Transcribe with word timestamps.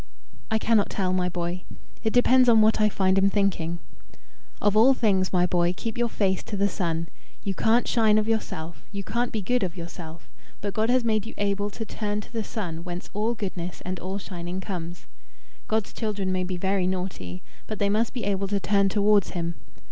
"I 0.49 0.57
cannot 0.57 0.89
tell, 0.89 1.13
my 1.13 1.29
boy. 1.29 1.63
It 2.03 2.11
depends 2.11 2.49
on 2.49 2.59
what 2.61 2.81
I 2.81 2.89
find 2.89 3.19
him 3.19 3.29
thinking. 3.29 3.77
Of 4.59 4.75
all 4.75 4.95
things, 4.95 5.31
my 5.31 5.45
boy, 5.45 5.73
keep 5.77 5.95
your 5.95 6.09
face 6.09 6.41
to 6.45 6.57
the 6.57 6.67
Sun. 6.67 7.07
You 7.43 7.53
can't 7.53 7.87
shine 7.87 8.17
of 8.17 8.27
yourself, 8.27 8.83
you 8.91 9.03
can't 9.03 9.31
be 9.31 9.43
good 9.43 9.61
of 9.61 9.77
yourself, 9.77 10.27
but 10.59 10.73
God 10.73 10.89
has 10.89 11.03
made 11.03 11.27
you 11.27 11.35
able 11.37 11.69
to 11.69 11.85
turn 11.85 12.19
to 12.21 12.33
the 12.33 12.43
Sun 12.43 12.83
whence 12.83 13.11
all 13.13 13.35
goodness 13.35 13.81
and 13.81 13.99
all 13.99 14.17
shining 14.17 14.59
comes. 14.59 15.05
God's 15.67 15.93
children 15.93 16.31
may 16.31 16.45
be 16.45 16.57
very 16.57 16.87
naughty, 16.87 17.43
but 17.67 17.77
they 17.77 17.87
must 17.87 18.11
be 18.11 18.23
able 18.23 18.47
to 18.47 18.59
turn 18.59 18.89
towards 18.89 19.29
him. 19.37 19.53